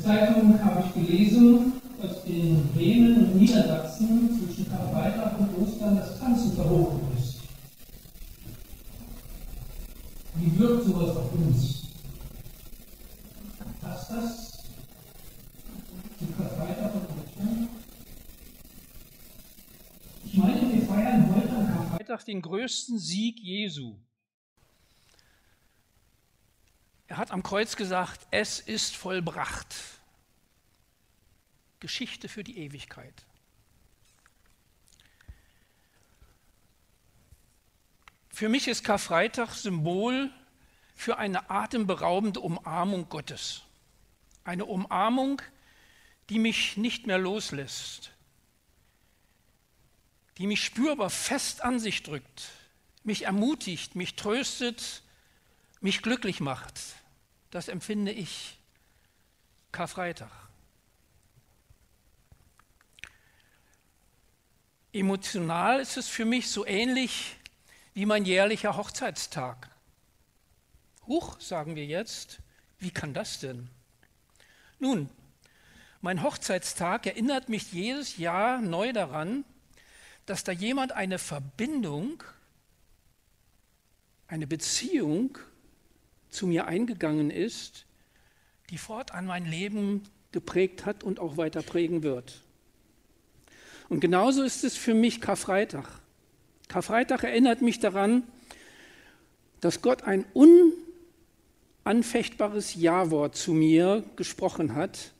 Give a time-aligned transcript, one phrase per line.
[0.00, 6.18] der Zeitung habe ich gelesen, dass in Bremen und Niedersachsen zwischen Karfreitag und Ostern das
[6.18, 7.40] Tanzen verboten ist.
[10.36, 11.82] Wie wirkt sowas auf uns?
[13.80, 14.62] Passt das
[16.18, 17.68] zu Karfreitag und Ostern?
[20.24, 23.96] Ich meine, wir feiern heute am Karfreitag den größten Sieg Jesu.
[27.08, 29.74] Er hat am Kreuz gesagt, es ist vollbracht.
[31.78, 33.14] Geschichte für die Ewigkeit.
[38.30, 40.30] Für mich ist Karfreitag Symbol
[40.94, 43.64] für eine atemberaubende Umarmung Gottes.
[44.44, 45.42] Eine Umarmung,
[46.30, 48.12] die mich nicht mehr loslässt,
[50.38, 52.48] die mich spürbar fest an sich drückt,
[53.04, 55.02] mich ermutigt, mich tröstet,
[55.82, 56.80] mich glücklich macht.
[57.50, 58.58] Das empfinde ich
[59.72, 60.30] Karfreitag.
[64.92, 67.36] Emotional ist es für mich so ähnlich
[67.94, 69.70] wie mein jährlicher Hochzeitstag.
[71.06, 72.40] Huch, sagen wir jetzt,
[72.78, 73.68] wie kann das denn?
[74.78, 75.10] Nun,
[76.00, 79.44] mein Hochzeitstag erinnert mich jedes Jahr neu daran,
[80.26, 82.22] dass da jemand eine Verbindung,
[84.26, 85.38] eine Beziehung
[86.30, 87.86] zu mir eingegangen ist,
[88.70, 92.40] die fortan mein Leben geprägt hat und auch weiter prägen wird.
[93.88, 95.88] Und genauso ist es für mich Karfreitag.
[96.68, 98.22] Karfreitag erinnert mich daran,
[99.60, 100.24] dass Gott ein
[101.84, 105.12] unanfechtbares Ja-Wort zu mir gesprochen hat,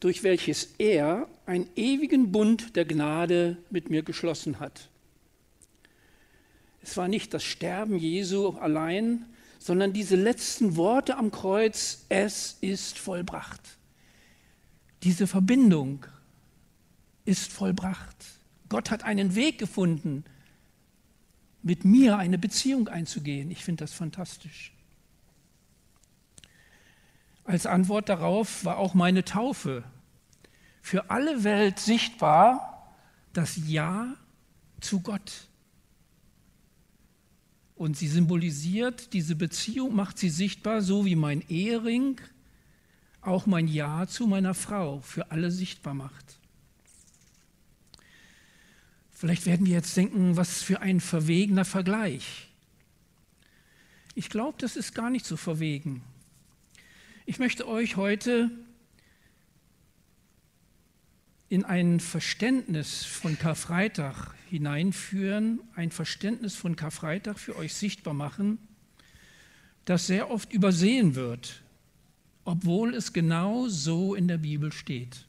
[0.00, 4.88] durch welches er einen ewigen Bund der Gnade mit mir geschlossen hat.
[6.82, 9.26] Es war nicht das Sterben Jesu allein,
[9.58, 13.60] sondern diese letzten Worte am Kreuz, es ist vollbracht.
[15.02, 16.06] Diese Verbindung
[17.24, 18.16] ist vollbracht.
[18.68, 20.24] Gott hat einen Weg gefunden,
[21.62, 23.50] mit mir eine Beziehung einzugehen.
[23.50, 24.72] Ich finde das fantastisch.
[27.44, 29.84] Als Antwort darauf war auch meine Taufe
[30.82, 32.92] für alle Welt sichtbar
[33.32, 34.14] das Ja
[34.80, 35.48] zu Gott.
[37.76, 42.20] Und sie symbolisiert diese Beziehung, macht sie sichtbar, so wie mein Ehering
[43.20, 46.38] auch mein Ja zu meiner Frau für alle sichtbar macht.
[49.12, 52.48] Vielleicht werden wir jetzt denken, was für ein verwegener Vergleich.
[54.14, 56.02] Ich glaube, das ist gar nicht so verwegen.
[57.26, 58.50] Ich möchte euch heute
[61.48, 68.58] in ein Verständnis von Karfreitag hineinführen, ein Verständnis von Karfreitag für euch sichtbar machen,
[69.84, 71.62] das sehr oft übersehen wird,
[72.44, 75.26] obwohl es genau so in der Bibel steht.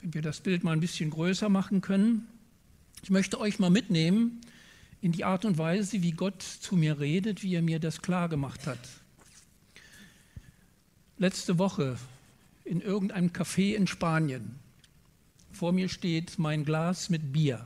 [0.00, 2.26] Wenn wir das Bild mal ein bisschen größer machen können,
[3.02, 4.40] ich möchte euch mal mitnehmen
[5.00, 8.28] in die Art und Weise, wie Gott zu mir redet, wie er mir das klar
[8.28, 8.80] gemacht hat.
[11.16, 11.96] Letzte Woche
[12.64, 14.56] in irgendeinem Café in Spanien.
[15.52, 17.64] Vor mir steht mein Glas mit Bier.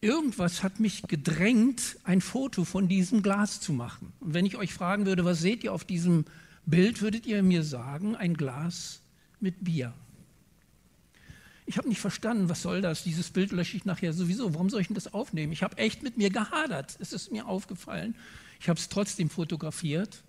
[0.00, 4.12] Irgendwas hat mich gedrängt, ein Foto von diesem Glas zu machen.
[4.18, 6.24] Und wenn ich euch fragen würde, was seht ihr auf diesem
[6.66, 9.00] Bild, würdet ihr mir sagen, ein Glas
[9.38, 9.92] mit Bier.
[11.66, 13.04] Ich habe nicht verstanden, was soll das?
[13.04, 14.54] Dieses Bild lösche ich nachher sowieso.
[14.54, 15.52] Warum soll ich denn das aufnehmen?
[15.52, 16.96] Ich habe echt mit mir gehadert.
[16.98, 18.16] Es ist mir aufgefallen.
[18.58, 20.24] Ich habe es trotzdem fotografiert.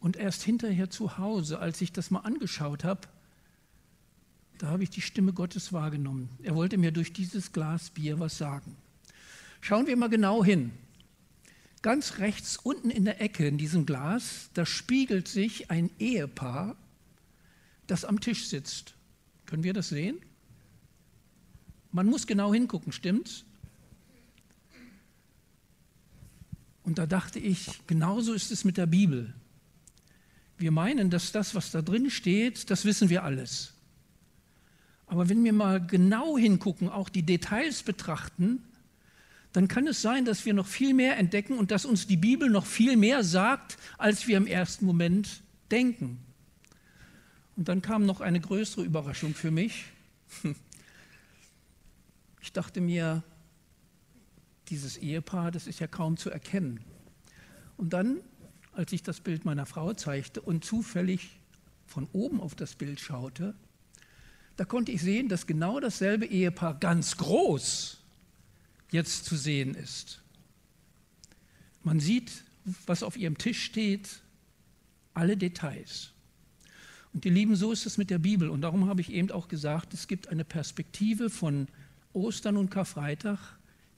[0.00, 3.02] Und erst hinterher zu Hause, als ich das mal angeschaut habe,
[4.58, 6.28] da habe ich die Stimme Gottes wahrgenommen.
[6.42, 8.76] Er wollte mir durch dieses Glas Bier was sagen.
[9.60, 10.72] Schauen wir mal genau hin.
[11.82, 16.76] Ganz rechts unten in der Ecke in diesem Glas, da spiegelt sich ein Ehepaar,
[17.86, 18.94] das am Tisch sitzt.
[19.46, 20.18] Können wir das sehen?
[21.90, 23.44] Man muss genau hingucken, stimmt's?
[26.82, 29.34] Und da dachte ich, genauso ist es mit der Bibel.
[30.60, 33.72] Wir meinen, dass das, was da drin steht, das wissen wir alles.
[35.06, 38.62] Aber wenn wir mal genau hingucken, auch die Details betrachten,
[39.52, 42.50] dann kann es sein, dass wir noch viel mehr entdecken und dass uns die Bibel
[42.50, 45.40] noch viel mehr sagt, als wir im ersten Moment
[45.70, 46.18] denken.
[47.56, 49.86] Und dann kam noch eine größere Überraschung für mich.
[52.42, 53.22] Ich dachte mir,
[54.70, 56.80] dieses Ehepaar, das ist ja kaum zu erkennen.
[57.76, 58.20] Und dann,
[58.72, 61.40] als ich das Bild meiner Frau zeigte und zufällig
[61.86, 63.54] von oben auf das Bild schaute,
[64.56, 67.98] da konnte ich sehen, dass genau dasselbe Ehepaar ganz groß
[68.90, 70.20] jetzt zu sehen ist.
[71.82, 72.44] Man sieht,
[72.86, 74.20] was auf ihrem Tisch steht,
[75.14, 76.10] alle Details.
[77.12, 78.50] Und ihr Lieben, so ist es mit der Bibel.
[78.50, 81.66] Und darum habe ich eben auch gesagt, es gibt eine Perspektive von
[82.12, 83.38] Ostern und Karfreitag,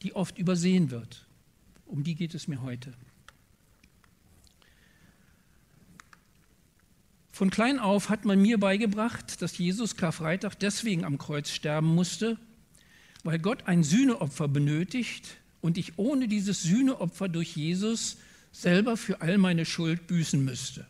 [0.02, 1.26] die oft übersehen wird.
[1.86, 2.92] Um die geht es mir heute.
[7.42, 12.38] Von klein auf hat man mir beigebracht, dass Jesus Karfreitag deswegen am Kreuz sterben musste,
[13.24, 18.18] weil Gott ein Sühneopfer benötigt und ich ohne dieses Sühneopfer durch Jesus
[18.52, 20.86] selber für all meine Schuld büßen müsste.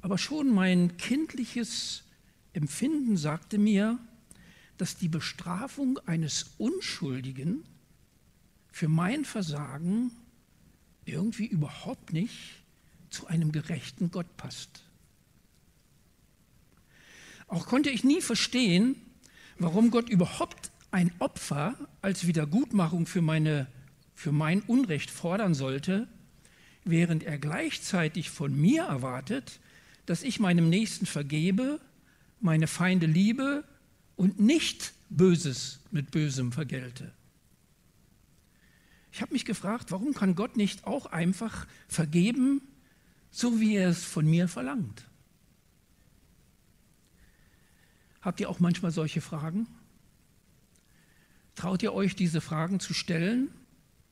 [0.00, 2.04] Aber schon mein kindliches
[2.54, 3.98] Empfinden sagte mir,
[4.78, 7.62] dass die Bestrafung eines Unschuldigen
[8.72, 10.12] für mein Versagen
[11.04, 12.62] irgendwie überhaupt nicht
[13.10, 14.82] zu einem gerechten Gott passt.
[17.46, 18.96] Auch konnte ich nie verstehen,
[19.58, 23.66] warum Gott überhaupt ein Opfer als Wiedergutmachung für, meine,
[24.14, 26.08] für mein Unrecht fordern sollte,
[26.84, 29.60] während er gleichzeitig von mir erwartet,
[30.06, 31.80] dass ich meinem Nächsten vergebe,
[32.40, 33.64] meine Feinde liebe
[34.16, 37.12] und nicht Böses mit Bösem vergelte.
[39.12, 42.62] Ich habe mich gefragt, warum kann Gott nicht auch einfach vergeben,
[43.38, 45.06] so wie er es von mir verlangt.
[48.20, 49.68] Habt ihr auch manchmal solche Fragen?
[51.54, 53.48] Traut ihr euch, diese Fragen zu stellen?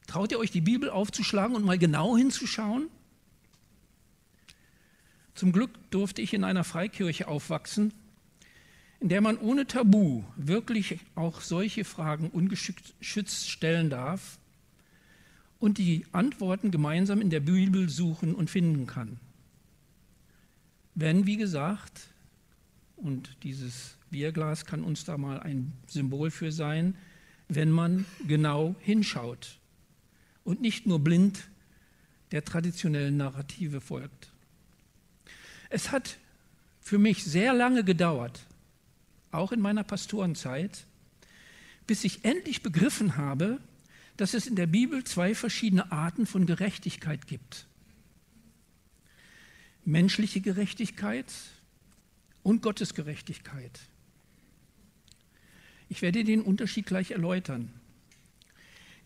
[0.06, 2.88] Traut ihr euch, die Bibel aufzuschlagen und mal genau hinzuschauen?
[5.34, 7.93] Zum Glück durfte ich in einer Freikirche aufwachsen,
[9.00, 14.38] in der man ohne Tabu wirklich auch solche Fragen ungeschützt stellen darf
[15.58, 19.19] und die Antworten gemeinsam in der Bibel suchen und finden kann.
[20.94, 22.08] Wenn, wie gesagt,
[22.97, 26.97] und dieses Bierglas kann uns da mal ein Symbol für sein,
[27.49, 29.58] wenn man genau hinschaut
[30.44, 31.49] und nicht nur blind
[32.32, 34.31] der traditionellen Narrative folgt.
[35.69, 36.19] Es hat
[36.81, 38.41] für mich sehr lange gedauert,
[39.31, 40.87] auch in meiner Pastorenzeit,
[41.87, 43.61] bis ich endlich begriffen habe,
[44.17, 47.67] dass es in der Bibel zwei verschiedene Arten von Gerechtigkeit gibt.
[49.85, 51.33] Menschliche Gerechtigkeit
[52.43, 53.81] und Gottes Gerechtigkeit.
[55.89, 57.73] Ich werde den Unterschied gleich erläutern.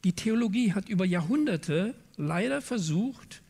[0.05, 3.43] Die Theologie hat über Jahrhunderte leider versucht,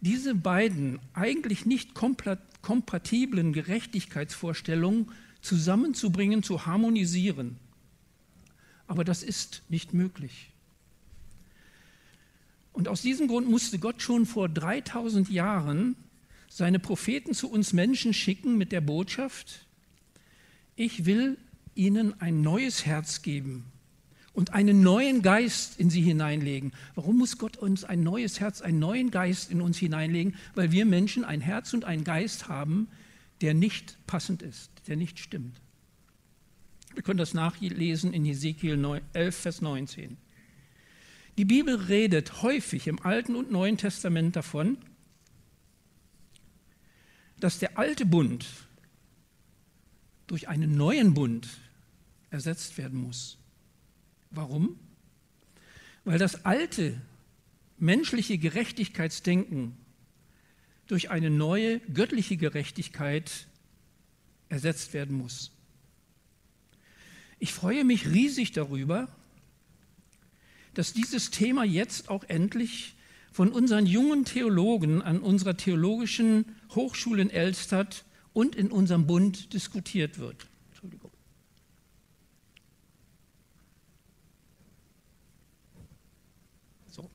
[0.00, 5.12] diese beiden eigentlich nicht kompatiblen Gerechtigkeitsvorstellungen
[5.42, 7.56] zusammenzubringen, zu harmonisieren.
[8.86, 10.50] Aber das ist nicht möglich.
[12.78, 15.96] Und aus diesem Grund musste Gott schon vor 3000 Jahren
[16.48, 19.66] seine Propheten zu uns Menschen schicken mit der Botschaft,
[20.76, 21.38] ich will
[21.74, 23.64] ihnen ein neues Herz geben
[24.32, 26.72] und einen neuen Geist in sie hineinlegen.
[26.94, 30.36] Warum muss Gott uns ein neues Herz, einen neuen Geist in uns hineinlegen?
[30.54, 32.86] Weil wir Menschen ein Herz und einen Geist haben,
[33.40, 35.60] der nicht passend ist, der nicht stimmt.
[36.94, 40.16] Wir können das nachlesen in Ezekiel 11, Vers 19.
[41.38, 44.76] Die Bibel redet häufig im Alten und Neuen Testament davon,
[47.38, 48.44] dass der alte Bund
[50.26, 51.48] durch einen neuen Bund
[52.30, 53.38] ersetzt werden muss.
[54.32, 54.80] Warum?
[56.04, 57.00] Weil das alte
[57.78, 59.76] menschliche Gerechtigkeitsdenken
[60.88, 63.46] durch eine neue göttliche Gerechtigkeit
[64.48, 65.52] ersetzt werden muss.
[67.38, 69.06] Ich freue mich riesig darüber,
[70.78, 72.94] dass dieses Thema jetzt auch endlich
[73.32, 80.20] von unseren jungen Theologen an unserer theologischen Hochschule in Elstadt und in unserem Bund diskutiert
[80.20, 80.46] wird.
[86.86, 87.10] So.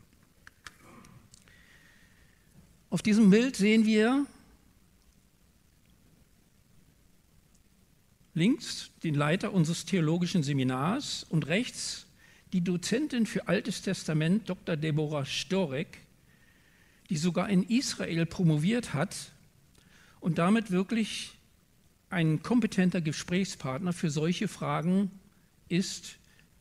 [2.89, 4.27] Auf diesem Bild sehen wir
[8.33, 12.02] links den Leiter unseres theologischen Seminars und rechts
[12.53, 14.77] die Dozentin für Altes Testament, Dr.
[14.77, 15.97] Deborah Storek,
[17.09, 19.15] die sogar in Israel promoviert hat
[20.19, 21.31] und damit wirklich
[22.09, 25.11] ein kompetenter Gesprächspartner für solche Fragen
[25.67, 26.15] ist,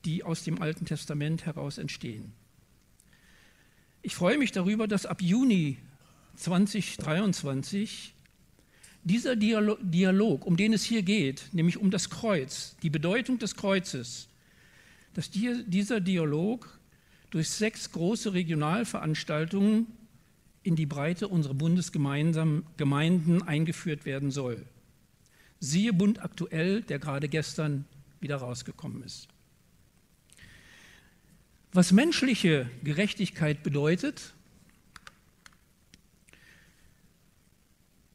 [0.06, 2.32] die aus dem Alten Testament heraus entstehen.
[4.00, 5.76] Ich freue mich darüber, dass ab Juni
[6.36, 8.14] 2023
[9.04, 14.28] dieser Dialog, um den es hier geht, nämlich um das Kreuz, die Bedeutung des Kreuzes,
[15.14, 16.78] dass dieser Dialog
[17.30, 19.86] durch sechs große Regionalveranstaltungen
[20.62, 24.64] in die Breite unserer Bundesgemeinden eingeführt werden soll.
[25.58, 27.84] Siehe Bund aktuell, der gerade gestern
[28.20, 29.28] wieder rausgekommen ist.
[31.72, 34.34] Was menschliche Gerechtigkeit bedeutet,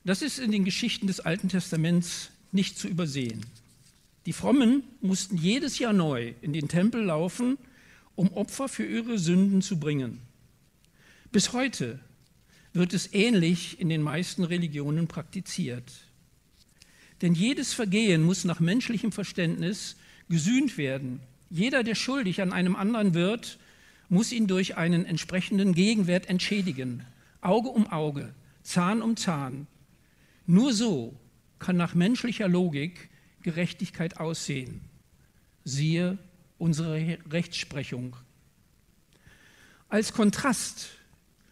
[0.04, 3.46] das ist in den Geschichten des Alten Testaments nicht zu übersehen.
[4.28, 7.58] Die Frommen mussten jedes Jahr neu in den Tempel laufen,
[8.16, 10.20] um Opfer für ihre Sünden zu bringen.
[11.32, 12.02] Bis heute
[12.74, 15.94] wird es ähnlich in den meisten Religionen praktiziert.
[17.22, 19.96] Denn jedes Vergehen muss nach menschlichem Verständnis
[20.28, 21.22] gesühnt werden.
[21.50, 23.58] Jeder, der schuldig an einem anderen wird,
[24.10, 27.06] muss ihn durch einen entsprechenden Gegenwert entschädigen.
[27.40, 29.68] Auge um Auge, Zahn um Zahn.
[30.46, 31.18] Nur so
[31.60, 33.10] kann nach menschlicher Logik
[33.48, 34.82] Gerechtigkeit aussehen.
[35.64, 36.18] Siehe
[36.58, 38.18] unsere Rechtsprechung.
[39.88, 40.90] Als Kontrast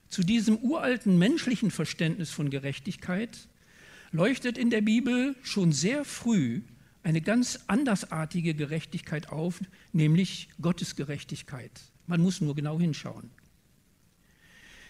[0.10, 3.48] zu diesem uralten menschlichen Verständnis von Gerechtigkeit
[4.12, 6.64] leuchtet in der Bibel schon sehr früh
[7.04, 9.62] eine ganz andersartige Gerechtigkeit auf,
[9.94, 11.72] nämlich Gottes Gerechtigkeit.
[12.08, 13.30] Man muss nur genau hinschauen.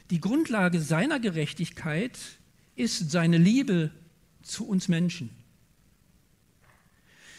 [0.10, 2.18] Die Grundlage seiner Gerechtigkeit
[2.76, 3.92] ist seine Liebe
[4.42, 5.45] zu uns Menschen.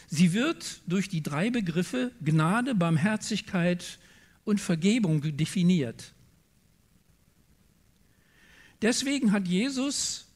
[0.07, 3.99] Sie wird durch die drei Begriffe Gnade, Barmherzigkeit
[4.45, 6.13] und Vergebung definiert.
[8.81, 10.27] Deswegen hat Jesus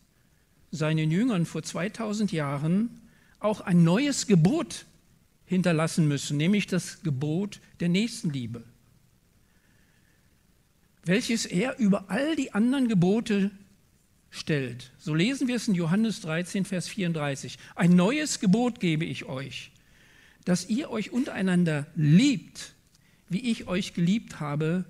[0.71, 3.01] seinen Jüngern vor 2000 Jahren
[3.39, 4.85] auch ein neues Gebot
[5.45, 8.63] hinterlassen müssen, nämlich das Gebot der Nächstenliebe,
[11.03, 13.51] welches er über all die anderen Gebote
[14.31, 14.91] stellt.
[14.97, 17.59] So lesen wir es in Johannes 13, Vers 34.
[17.75, 19.71] Ein neues Gebot gebe ich euch,
[20.45, 22.73] dass ihr euch untereinander liebt,
[23.29, 24.85] wie ich euch geliebt habe,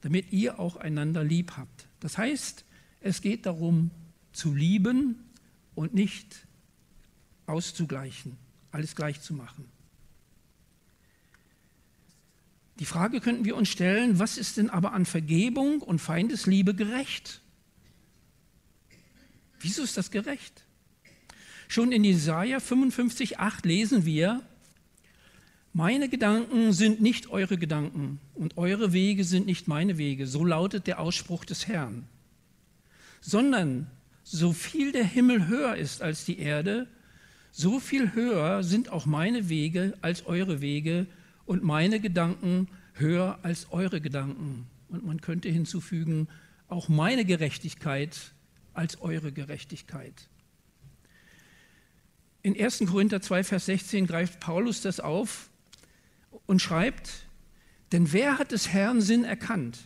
[0.00, 1.86] damit ihr auch einander lieb habt.
[2.00, 2.64] Das heißt,
[3.00, 3.90] es geht darum,
[4.32, 5.16] zu lieben
[5.74, 6.46] und nicht
[7.46, 8.36] auszugleichen,
[8.72, 9.66] alles gleich zu machen.
[12.78, 17.42] Die Frage könnten wir uns stellen, was ist denn aber an Vergebung und Feindesliebe gerecht?
[19.60, 20.64] Wieso ist das gerecht?
[21.68, 24.42] Schon in Jesaja 55,8 lesen wir:
[25.72, 30.26] Meine Gedanken sind nicht eure Gedanken und eure Wege sind nicht meine Wege.
[30.26, 32.06] So lautet der Ausspruch des Herrn.
[33.20, 33.86] Sondern
[34.24, 36.88] so viel der Himmel höher ist als die Erde,
[37.52, 41.06] so viel höher sind auch meine Wege als eure Wege
[41.46, 44.66] und meine Gedanken höher als eure Gedanken.
[44.88, 46.28] Und man könnte hinzufügen,
[46.68, 48.32] auch meine Gerechtigkeit
[48.74, 50.28] als eure Gerechtigkeit.
[52.42, 52.84] In 1.
[52.86, 55.50] Korinther 2, Vers 16 greift Paulus das auf
[56.46, 57.26] und schreibt,
[57.92, 59.78] denn wer hat des Herrn Sinn erkannt?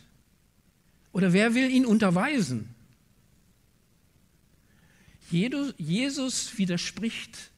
[1.11, 2.75] Oder wer will ihn unterweisen?
[5.29, 7.51] Jesus widerspricht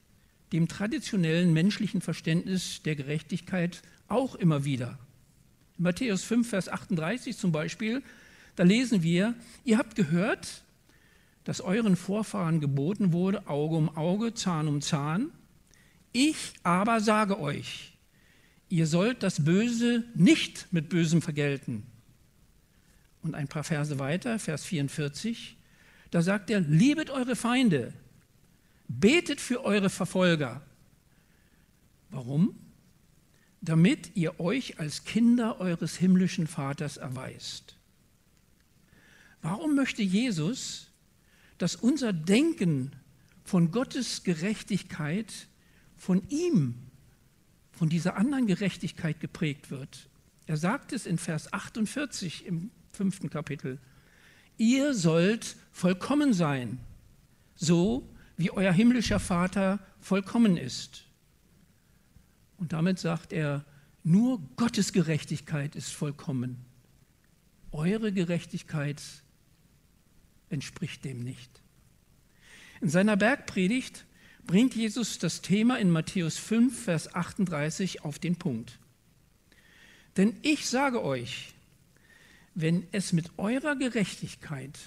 [0.53, 4.97] dem traditionellen menschlichen Verständnis der Gerechtigkeit auch immer wieder.
[5.77, 8.01] In Matthäus 5, Vers 38 zum Beispiel,
[8.55, 10.63] da lesen wir, ihr habt gehört,
[11.47, 15.31] dass euren Vorfahren geboten wurde, Auge um Auge, Zahn um Zahn.
[16.11, 17.97] Ich aber sage euch,
[18.67, 21.83] ihr sollt das Böse nicht mit Bösem vergelten.
[23.21, 25.55] Und ein paar Verse weiter, Vers 44,
[26.11, 27.93] da sagt er, liebet eure Feinde,
[28.89, 30.61] betet für eure Verfolger.
[32.09, 32.59] Warum?
[33.61, 37.77] Damit ihr euch als Kinder eures himmlischen Vaters erweist.
[39.41, 40.86] Warum möchte Jesus,
[41.57, 42.91] dass unser Denken
[43.43, 45.33] von Gottes Gerechtigkeit
[45.95, 46.75] von ihm,
[47.71, 50.09] von dieser anderen Gerechtigkeit geprägt wird?
[50.45, 53.79] Er sagt es in Vers 48 im fünften Kapitel
[54.57, 56.79] ihr sollt vollkommen sein,
[57.55, 61.05] so wie euer himmlischer Vater vollkommen ist.
[62.57, 63.63] Und damit sagt er,
[64.03, 66.65] nur Gottes Gerechtigkeit ist vollkommen.
[67.71, 69.01] Eure Gerechtigkeit
[70.49, 71.49] entspricht dem nicht.
[72.81, 74.05] In seiner Bergpredigt
[74.45, 78.79] bringt Jesus das Thema in Matthäus 5, Vers 38 auf den Punkt.
[80.15, 81.53] Denn ich sage euch,
[82.55, 84.77] wenn es mit eurer Gerechtigkeit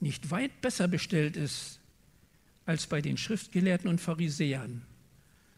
[0.00, 1.80] nicht weit besser bestellt ist
[2.66, 4.82] als bei den Schriftgelehrten und Pharisäern,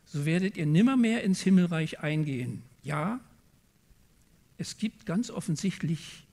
[0.06, 2.62] so werdet ihr nimmermehr ins Himmelreich eingehen.
[2.82, 3.20] Ja,
[4.56, 6.25] es gibt ganz offensichtlich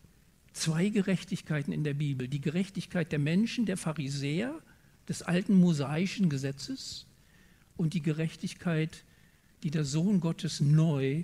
[0.54, 2.28] zwei Gerechtigkeiten in der Bibel.
[2.28, 4.60] Die Gerechtigkeit der Menschen, der Pharisäer,
[5.08, 7.06] des alten mosaischen Gesetzes
[7.76, 9.04] und die Gerechtigkeit,
[9.64, 11.24] die der Sohn Gottes neu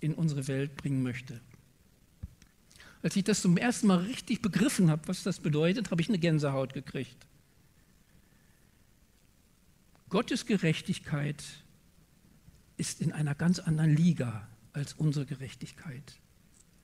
[0.00, 1.40] in unsere Welt bringen möchte.
[3.02, 6.18] Als ich das zum ersten Mal richtig begriffen habe, was das bedeutet, habe ich eine
[6.18, 7.16] Gänsehaut gekriegt.
[10.08, 11.44] Gottes Gerechtigkeit
[12.76, 16.18] ist in einer ganz anderen Liga als unsere Gerechtigkeit.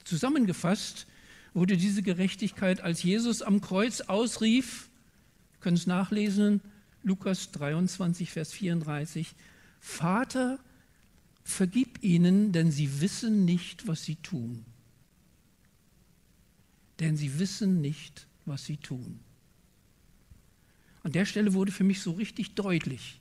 [0.05, 1.07] Zusammengefasst
[1.55, 4.91] wurde diese Gerechtigkeit, als Jesus am Kreuz ausrief,
[5.61, 6.61] können es nachlesen,
[7.05, 9.35] Lukas 23, Vers 34,
[9.81, 10.59] Vater,
[11.45, 14.65] vergib ihnen, denn sie wissen nicht, was sie tun.
[17.01, 19.21] Denn sie wissen nicht, was sie tun.
[21.03, 23.21] An der Stelle wurde für mich so richtig deutlich,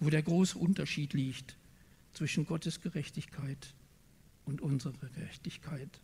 [0.00, 1.56] wo der große Unterschied liegt
[2.14, 3.74] zwischen Gottes Gerechtigkeit
[4.46, 6.00] und unserer Gerechtigkeit.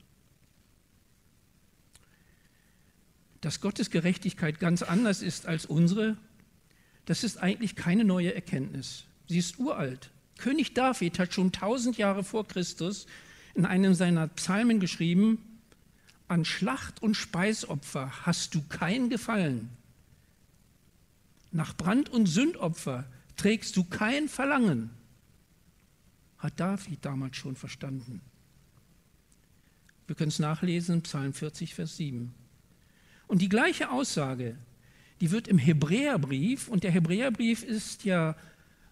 [3.45, 6.17] Dass Gottes Gerechtigkeit ganz anders ist als unsere,
[7.05, 9.05] das ist eigentlich keine neue Erkenntnis.
[9.29, 10.11] Sie ist uralt.
[10.39, 13.05] König David hat schon tausend Jahre vor Christus
[13.55, 15.61] in einem seiner Psalmen geschrieben,
[16.27, 19.69] an Schlacht und Speisopfer hast du kein Gefallen.
[21.53, 23.05] Nach Brand- und Sündopfer
[23.37, 24.89] trägst du kein Verlangen.
[26.39, 28.23] Hat David damals schon verstanden.
[30.07, 32.35] Wir können es nachlesen, Psalm 40, Vers 7.
[33.27, 34.57] Und die gleiche Aussage,
[35.21, 38.37] die wird im Hebräerbrief, und der Hebräerbrief ist ja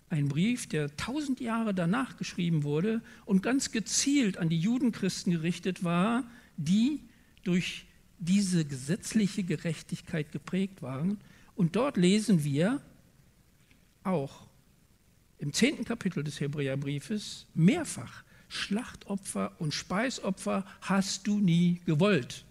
[0.08, 5.84] ein Brief, der tausend Jahre danach geschrieben wurde und ganz gezielt an die Judenchristen gerichtet
[5.84, 6.24] war,
[6.56, 7.00] die
[7.44, 7.86] durch
[8.18, 11.18] diese gesetzliche Gerechtigkeit geprägt waren.
[11.56, 12.80] Und dort lesen wir
[14.04, 14.46] auch
[15.38, 22.44] im zehnten Kapitel des Hebräerbriefes mehrfach, Schlachtopfer und Speisopfer hast du nie gewollt.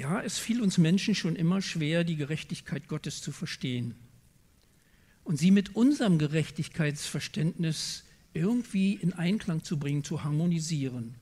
[0.00, 3.94] Ja, es fiel uns Menschen schon immer schwer, die Gerechtigkeit Gottes zu verstehen
[5.24, 11.16] und sie mit unserem Gerechtigkeitsverständnis irgendwie in Einklang zu bringen, zu harmonisieren.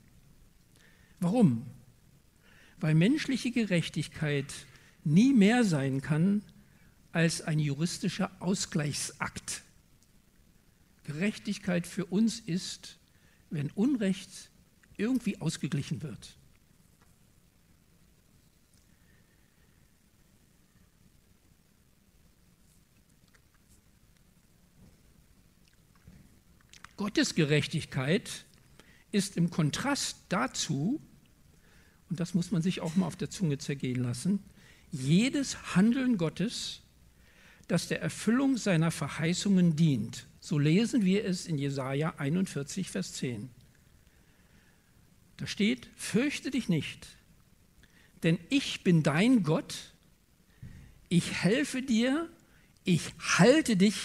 [1.19, 1.65] Warum?
[2.79, 4.53] Weil menschliche Gerechtigkeit
[5.03, 6.41] nie mehr sein kann
[7.11, 9.61] als ein juristischer Ausgleichsakt.
[11.03, 12.97] Gerechtigkeit für uns ist,
[13.49, 14.29] wenn Unrecht
[14.95, 16.38] irgendwie ausgeglichen wird.
[26.99, 28.43] Gottes Gerechtigkeit
[29.13, 31.01] ist im Kontrast dazu,
[32.09, 34.43] und das muss man sich auch mal auf der Zunge zergehen lassen,
[34.91, 36.81] jedes Handeln Gottes,
[37.69, 40.27] das der Erfüllung seiner Verheißungen dient.
[40.41, 43.49] So lesen wir es in Jesaja 41, Vers 10.
[45.37, 47.07] Da steht: Fürchte dich nicht,
[48.23, 49.93] denn ich bin dein Gott,
[51.07, 52.27] ich helfe dir,
[52.83, 53.95] ich halte dich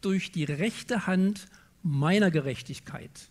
[0.00, 1.48] durch die rechte Hand
[1.84, 3.28] meiner Gerechtigkeit.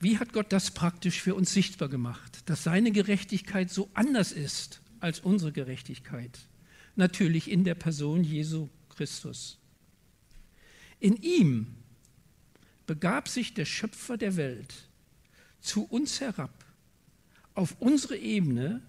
[0.00, 4.82] Wie hat Gott das praktisch für uns sichtbar gemacht, dass seine Gerechtigkeit so anders ist
[5.00, 6.38] als unsere Gerechtigkeit?
[6.96, 9.58] Natürlich in der Person Jesu Christus.
[10.98, 11.76] In ihm
[12.86, 14.74] begab sich der Schöpfer der Welt
[15.60, 16.64] zu uns herab,
[17.54, 18.82] auf unsere Ebene,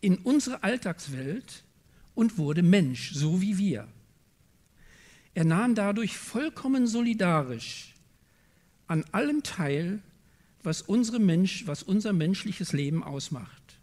[0.00, 1.64] in unsere Alltagswelt
[2.20, 3.88] und wurde Mensch, so wie wir.
[5.32, 7.94] Er nahm dadurch vollkommen solidarisch
[8.86, 10.02] an allem teil,
[10.62, 13.78] was, Mensch, was unser menschliches Leben ausmacht.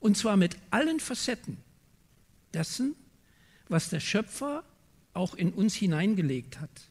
[0.00, 1.56] Und zwar mit allen Facetten
[2.52, 2.94] dessen,
[3.70, 4.64] was der Schöpfer
[5.14, 6.90] auch in uns hineingelegt hat.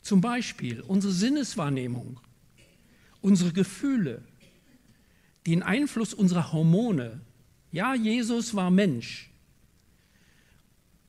[0.00, 2.18] Zum Beispiel unsere Sinneswahrnehmung,
[3.20, 4.24] unsere Gefühle,
[5.46, 7.20] den Einfluss unserer Hormone.
[7.70, 9.31] Ja, Jesus war Mensch,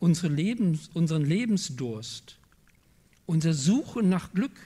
[0.04, 2.38] unsere Lebens, unseren Lebensdurst,
[3.26, 4.60] unsere Suche nach Glück,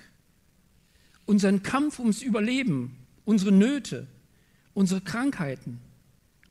[1.27, 4.07] unseren Kampf ums Überleben, unsere Nöte,
[4.73, 5.79] unsere Krankheiten,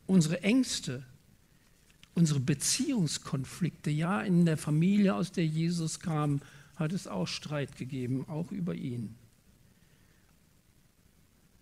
[0.06, 1.04] unsere Ängste,
[2.14, 3.90] unsere Beziehungskonflikte.
[3.90, 6.40] Ja, in der Familie, aus der Jesus kam,
[6.76, 9.16] hat es auch Streit gegeben, auch über ihn.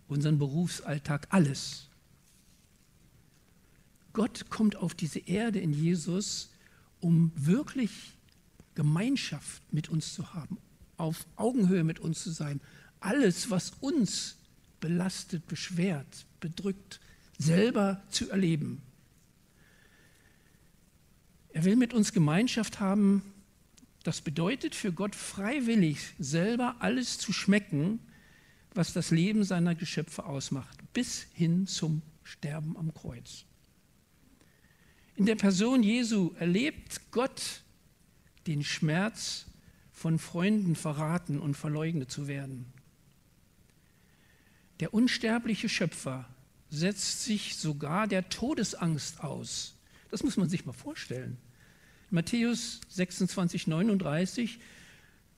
[0.08, 1.88] Unseren Berufsalltag, alles.
[4.12, 6.50] Gott kommt auf diese Erde in Jesus,
[7.04, 7.90] um wirklich
[8.74, 10.56] Gemeinschaft mit uns zu haben,
[10.96, 12.62] auf Augenhöhe mit uns zu sein.
[12.98, 14.38] Alles, was uns
[14.80, 17.00] belastet, beschwert, bedrückt,
[17.36, 18.80] selber zu erleben.
[21.50, 23.22] Er will mit uns Gemeinschaft haben.
[24.02, 28.00] Das bedeutet für Gott freiwillig selber alles zu schmecken,
[28.72, 33.44] was das Leben seiner Geschöpfe ausmacht, bis hin zum Sterben am Kreuz.
[35.16, 37.62] In der Person Jesu erlebt Gott
[38.46, 39.46] den Schmerz,
[39.92, 42.66] von Freunden verraten und verleugnet zu werden.
[44.80, 46.28] Der unsterbliche Schöpfer
[46.68, 49.76] setzt sich sogar der Todesangst aus.
[50.10, 51.38] Das muss man sich mal vorstellen.
[52.10, 54.58] Matthäus 26, 39,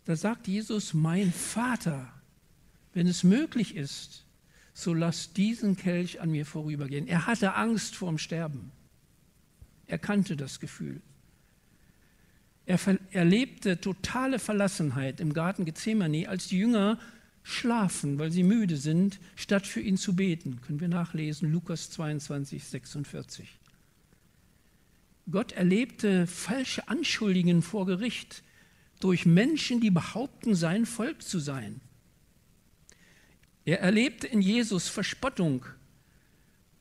[0.06, 2.12] Da sagt Jesus, mein Vater,
[2.94, 4.24] wenn es möglich ist,
[4.72, 7.06] so lass diesen Kelch an mir vorübergehen.
[7.06, 8.72] Er hatte Angst vorm Sterben.
[9.86, 11.00] Er kannte das Gefühl.
[12.66, 12.80] Er
[13.12, 16.98] erlebte totale Verlassenheit im Garten Gethsemane, als die Jünger
[17.44, 20.60] schlafen, weil sie müde sind, statt für ihn zu beten.
[20.62, 23.48] Können wir nachlesen, Lukas 22, 46.
[25.30, 28.42] Gott erlebte falsche Anschuldigungen vor Gericht
[28.98, 31.80] durch Menschen, die behaupten, sein Volk zu sein.
[33.64, 35.64] Er erlebte in Jesus Verspottung,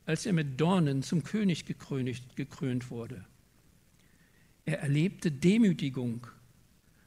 [0.06, 3.24] als er mit Dornen zum König gekrönt wurde.
[4.64, 6.26] Er erlebte Demütigung,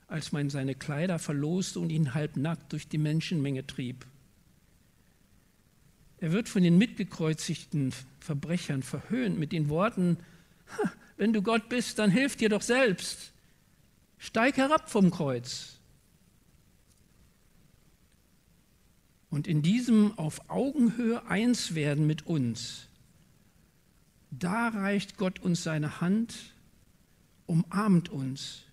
[0.08, 4.06] als man seine Kleider verloste und ihn halbnackt durch die Menschenmenge trieb.
[6.18, 10.18] Er wird von den mitgekreuzigten Verbrechern verhöhnt mit den Worten,
[11.18, 13.32] wenn du Gott bist, dann hilf dir doch selbst.
[14.18, 15.80] Steig herab vom Kreuz.
[19.30, 22.89] Und in diesem auf Augenhöhe eins werden mit uns,
[24.32, 26.54] da reicht Gott uns seine Hand
[27.46, 28.64] umarmt uns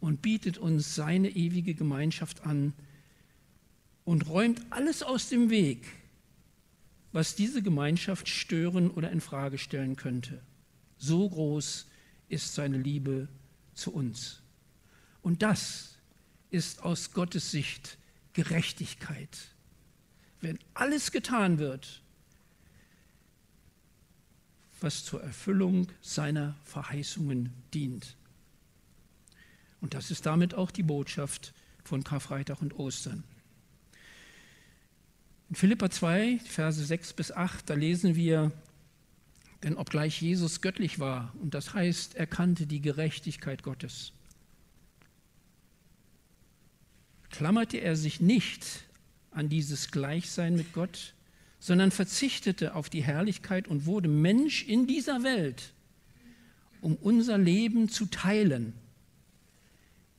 [0.00, 2.74] und bietet uns seine ewige Gemeinschaft an
[4.04, 5.86] und räumt alles aus dem Weg,
[7.12, 10.42] was diese Gemeinschaft stören oder in Frage stellen könnte.
[10.96, 11.86] So groß
[12.28, 13.28] ist seine Liebe
[13.74, 14.42] zu uns.
[15.22, 15.98] Und das
[16.50, 17.98] ist aus Gottes Sicht
[18.32, 19.38] Gerechtigkeit.
[20.40, 22.01] Wenn alles getan wird,
[24.82, 28.16] was zur Erfüllung seiner Verheißungen dient.
[29.80, 31.52] Und das ist damit auch die Botschaft
[31.84, 33.24] von Karfreitag und Ostern.
[35.48, 38.52] In Philippa 2, Verse 6 bis 8, da lesen wir,
[39.62, 44.12] denn obgleich Jesus göttlich war, und das heißt, er kannte die Gerechtigkeit Gottes,
[47.30, 48.84] klammerte er sich nicht
[49.30, 51.14] an dieses Gleichsein mit Gott,
[51.62, 55.72] sondern verzichtete auf die Herrlichkeit und wurde Mensch in dieser Welt,
[56.80, 58.72] um unser Leben zu teilen.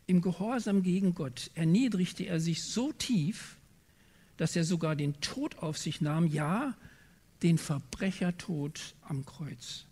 [0.08, 3.58] Im Gehorsam gegen Gott erniedrigte er sich so tief,
[4.38, 6.78] dass er sogar den Tod auf sich nahm, ja,
[7.42, 9.84] den Verbrechertod am Kreuz.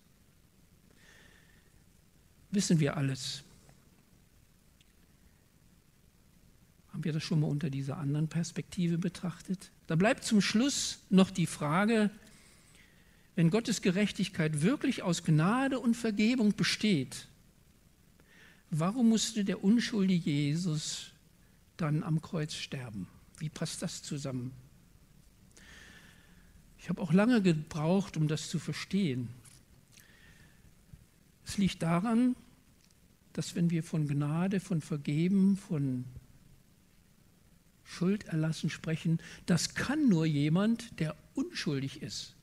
[2.51, 3.43] Wissen wir alles.
[6.91, 9.71] Haben wir das schon mal unter dieser anderen Perspektive betrachtet?
[9.88, 12.12] Da bleibt zum Schluss noch die Frage,
[13.36, 17.27] wenn Gottes Gerechtigkeit wirklich aus Gnade und Vergebung besteht,
[18.69, 21.12] warum musste der unschuldige Jesus
[21.77, 23.08] dann am Kreuz sterben?
[23.39, 24.51] Wie passt das zusammen?
[26.77, 29.30] Ich habe auch lange gebraucht, um das zu verstehen.
[31.45, 32.36] Es liegt daran,
[33.34, 36.06] dass wenn wir von Gnade, von Vergeben, von
[37.91, 42.36] Schulderlassen sprechen, das kann nur jemand, der unschuldig ist.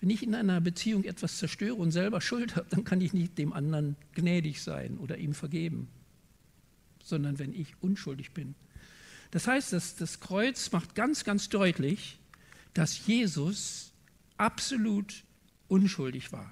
[0.00, 3.36] Wenn ich in einer Beziehung etwas zerstöre und selber Schuld habe, dann kann ich nicht
[3.36, 5.88] dem anderen gnädig sein oder ihm vergeben,
[7.04, 8.54] sondern wenn ich unschuldig bin.
[9.30, 12.18] Das heißt, dass das Kreuz macht ganz, ganz deutlich,
[12.74, 13.92] dass Jesus
[14.38, 15.22] absolut
[15.68, 16.50] unschuldig war.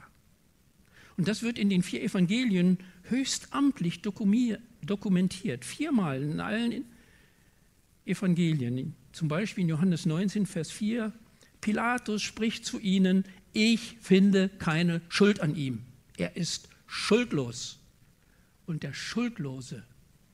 [1.16, 5.64] Und das wird in den vier Evangelien höchst amtlich dokumentiert.
[5.64, 6.84] Viermal in allen
[8.04, 11.12] Evangelien, zum Beispiel in Johannes 19, Vers 4,
[11.60, 15.82] Pilatus spricht zu ihnen, ich finde keine Schuld an ihm.
[16.16, 17.78] Er ist schuldlos.
[18.66, 19.84] Und der Schuldlose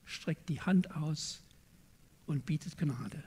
[0.05, 1.43] streckt die Hand aus
[2.27, 3.25] und bietet Gnade.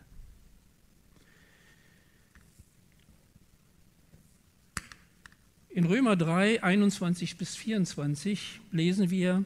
[5.70, 9.46] In Römer 3, 21 bis 24 lesen wir,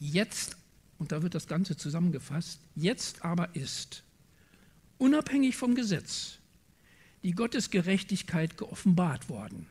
[0.00, 0.56] jetzt
[1.02, 2.60] und da wird das Ganze zusammengefasst.
[2.76, 4.04] Jetzt aber ist,
[4.98, 6.38] unabhängig vom Gesetz,
[7.24, 9.66] die Gottesgerechtigkeit geoffenbart worden.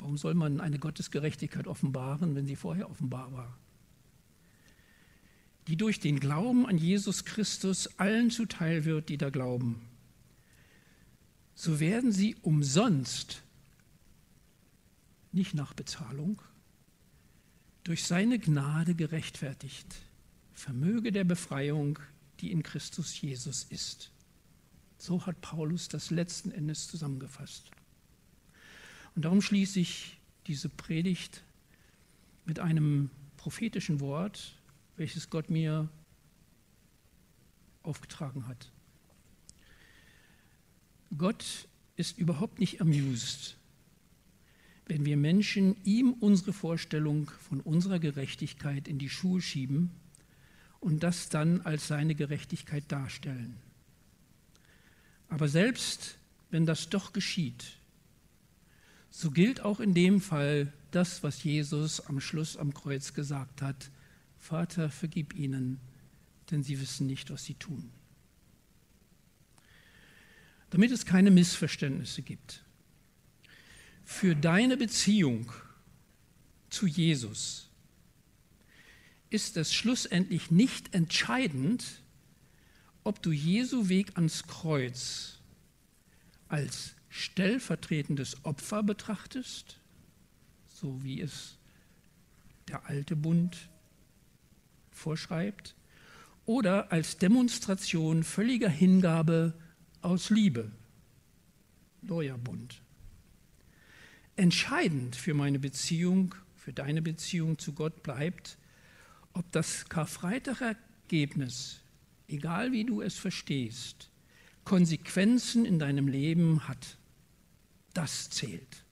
[0.00, 3.56] Warum soll man eine Gottesgerechtigkeit offenbaren, wenn sie vorher offenbar war?
[5.68, 9.82] Die durch den Glauben an Jesus Christus allen zuteil wird, die da glauben.
[11.54, 13.44] So werden sie umsonst,
[15.30, 16.42] nicht nach Bezahlung,
[17.84, 19.86] durch seine Gnade gerechtfertigt,
[20.52, 21.98] vermöge der Befreiung,
[22.40, 24.10] die in Christus Jesus ist.
[24.98, 27.70] So hat Paulus das letzten Endes zusammengefasst.
[29.14, 31.42] Und darum schließe ich diese Predigt
[32.44, 34.54] mit einem prophetischen Wort,
[34.96, 35.88] welches Gott mir
[37.82, 38.70] aufgetragen hat.
[41.16, 41.66] Gott
[41.96, 43.56] ist überhaupt nicht amused
[44.90, 49.92] wenn wir Menschen ihm unsere Vorstellung von unserer Gerechtigkeit in die Schuhe schieben
[50.80, 53.54] und das dann als seine Gerechtigkeit darstellen.
[55.28, 56.18] Aber selbst
[56.50, 57.76] wenn das doch geschieht,
[59.10, 63.90] so gilt auch in dem Fall das, was Jesus am Schluss am Kreuz gesagt hat,
[64.38, 65.78] Vater, vergib ihnen,
[66.50, 67.90] denn sie wissen nicht, was sie tun.
[70.70, 72.64] Damit es keine Missverständnisse gibt.
[74.12, 75.50] Für deine Beziehung
[76.68, 77.70] zu Jesus
[79.30, 82.02] ist es schlussendlich nicht entscheidend,
[83.02, 85.38] ob du Jesu Weg ans Kreuz
[86.48, 89.80] als stellvertretendes Opfer betrachtest,
[90.68, 91.56] so wie es
[92.68, 93.70] der alte Bund
[94.90, 95.76] vorschreibt,
[96.44, 99.54] oder als Demonstration völliger Hingabe
[100.02, 100.70] aus Liebe,
[102.02, 102.82] neuer Bund.
[104.40, 108.56] Entscheidend für meine Beziehung, für deine Beziehung zu Gott bleibt,
[109.34, 111.82] ob das Karfreitag-Ergebnis,
[112.26, 114.08] egal wie du es verstehst,
[114.64, 116.96] Konsequenzen in deinem Leben hat.
[117.92, 118.82] Das zählt.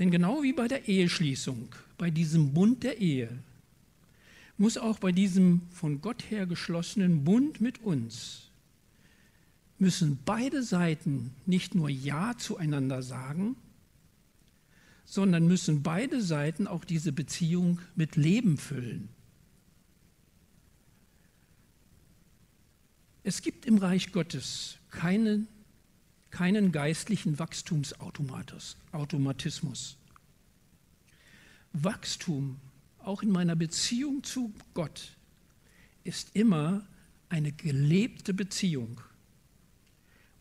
[0.00, 3.38] Denn genau wie bei der Eheschließung, bei diesem Bund der Ehe,
[4.58, 8.50] muss auch bei diesem von Gott her geschlossenen Bund mit uns,
[9.82, 13.56] müssen beide Seiten nicht nur Ja zueinander sagen,
[15.04, 19.08] sondern müssen beide Seiten auch diese Beziehung mit Leben füllen.
[23.24, 25.48] Es gibt im Reich Gottes keinen,
[26.30, 29.96] keinen geistlichen Wachstumsautomatismus.
[31.72, 32.60] Wachstum,
[33.00, 35.16] auch in meiner Beziehung zu Gott,
[36.04, 36.86] ist immer
[37.28, 39.00] eine gelebte Beziehung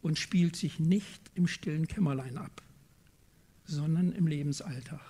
[0.01, 2.61] und spielt sich nicht im stillen Kämmerlein ab,
[3.65, 5.01] sondern im Lebensalltag.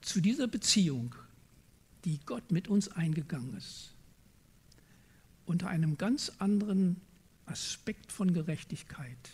[0.00, 1.14] Zu dieser Beziehung
[2.06, 3.92] die Gott mit uns eingegangen ist,
[5.44, 7.00] unter einem ganz anderen
[7.46, 9.30] Aspekt von Gerechtigkeit.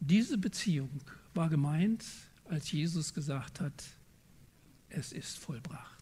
[0.00, 1.00] Diese Beziehung
[1.34, 2.04] war gemeint,
[2.44, 3.84] als Jesus gesagt hat,
[4.88, 5.97] es ist vollbracht.